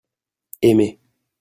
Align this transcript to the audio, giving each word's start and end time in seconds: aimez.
aimez. 0.65 0.91